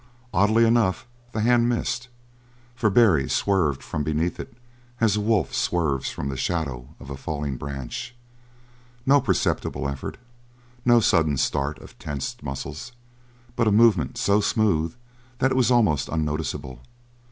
[0.33, 2.07] Oddly enough, the hand missed,
[2.73, 4.51] for Barry swerved from beneath it
[4.99, 8.15] as a wolf swerves from the shadow of a falling branch.
[9.05, 10.17] No perceptible effort
[10.85, 12.93] no sudden start of tensed muscles,
[13.55, 14.95] but a movement so smooth
[15.37, 16.79] that it was almost unnoticeable.